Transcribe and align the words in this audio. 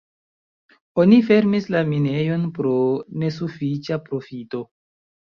Oni 1.01 1.19
fermis 1.27 1.67
la 1.75 1.81
minejon 1.89 2.47
pro 2.55 2.71
nesufiĉa 3.25 3.99
profito. 4.09 4.65